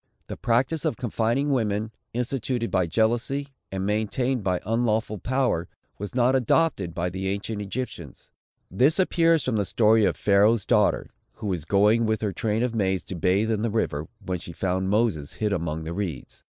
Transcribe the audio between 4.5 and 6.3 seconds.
unlawful power, was